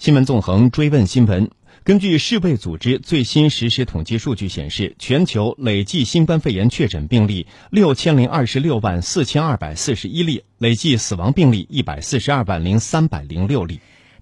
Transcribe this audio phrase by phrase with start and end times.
[0.00, 1.50] 新闻纵横追问新闻。
[1.84, 13.78] 根据世卫组织最新实时统计数据显示，全球累计新冠肺炎确诊病例六千零二十六万四千二百四十一例，累计死亡病例一百四十二万零三百零六例。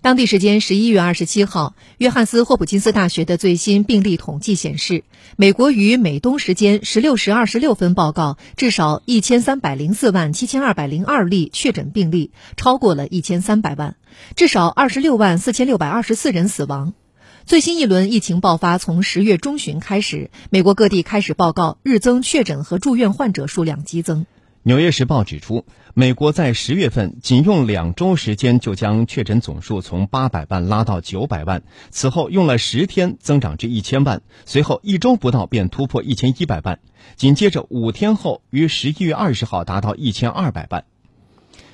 [0.08, 5.04] 当地时间十一月二十七号，约翰斯霍普金斯大学的最新病例统计显示，
[5.36, 13.96] 美国于美东时间十六时二十六分报告至少一千三百零四万七千二百零二例确诊病例，超过了一千三百万，
[14.34, 16.94] 至少二十六万四千六百二十四人死亡。
[17.44, 24.22] 最新一轮疫情爆发从十月中旬开始，美国各地开始报告日增确诊和住院患者数量激增。
[24.68, 25.64] 《纽约时报》指出，
[25.94, 36.80] 美国在十月份仅用两周时间就将确诊总数从八百万拉到九百万，此后用了十天增长至一千万，随后一周不到便突破一千一百万，
[37.16, 40.84] 紧接着五天后于十一月二十号达到一千二百万。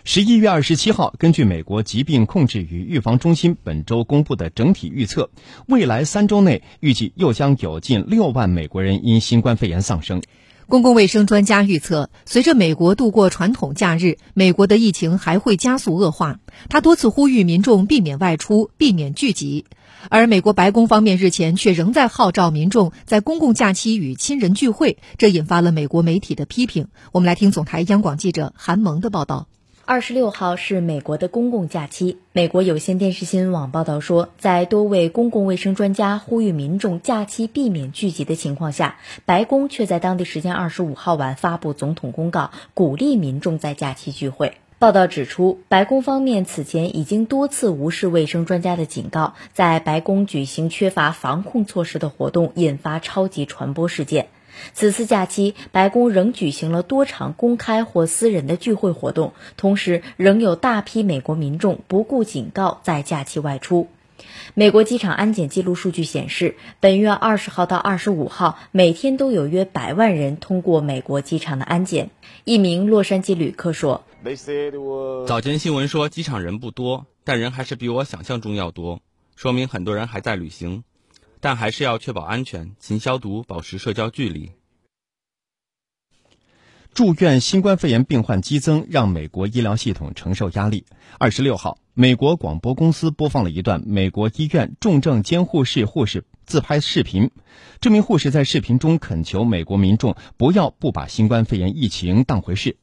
[0.05, 5.31] 十一月二十七号，根据美国疾病控制与预防中心本周公布的整体预测，
[5.67, 10.23] 未来三周内预计又将有近六万美国人因新冠肺炎丧生。
[10.67, 16.41] 公共卫生专家预测，随着美国度过传统假日，美国的疫情还会加速恶化。
[16.71, 19.67] 他多次呼吁民众避免外出、避免聚集，
[20.09, 26.89] 而美国白宫方面日前却仍在号召民众在公共假期与亲人聚会，这引发了美国媒体的批评。
[27.13, 29.47] 我们来听总台央广记者韩萌的报道。
[29.87, 32.17] 二十六号是美国的公共假期。
[32.33, 44.55] 美国有线电视新闻网报道说，在多位公共卫生专家呼吁民众假期避免聚集的情况下，白宫却在当地时间二十五号晚发布总统公告，鼓励民众在假期聚会。
[44.79, 54.29] 报道指出，白宫方面此前已经多次无视卫生专家的警告，在白宫举行缺乏防控措施的活动，引发超级传播事件。
[54.73, 63.89] 此次假期，白宫仍举行了多场公开或私人的聚会活动，同时仍有大批美国民众不顾警告在假期外出。
[64.55, 72.11] 美国机场安检记录数据显示，本月二十号到二十五号，每天都有约百万人通过美国机场的安检。
[72.45, 74.05] 一名洛杉矶旅客说
[75.27, 79.01] ：“早间新闻说机场人不多，但人还是比我想象中要多，
[79.35, 80.85] 说明很多人还在旅行。”
[81.45, 84.53] 但还是要确保安全，勤消毒，保持社交距离。
[86.95, 90.87] 住院新冠肺炎病患激增，让美国医疗系统承受压力。
[91.19, 97.31] 二十六号，美国广播公司播放了一段美国医院重症监护室护士自拍视频。
[97.79, 102.79] 这名护士在视频中恳求美国民众不要不把新冠肺炎疫情当回事。